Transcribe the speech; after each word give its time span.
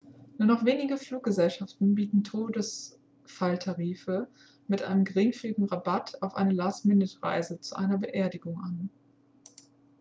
nur 0.39 0.47
noch 0.47 0.65
wenige 0.65 0.97
fluggesellschaften 0.97 1.93
bieten 1.93 2.23
todesfalltarife 2.23 4.27
mit 4.67 4.81
einem 4.81 5.03
geringfügigen 5.05 5.65
rabatt 5.65 6.23
auf 6.23 6.33
eine 6.35 6.53
last-minute-reise 6.53 7.59
zu 7.59 7.75
einer 7.75 7.99
beerdigung 7.99 8.59
an 8.63 8.89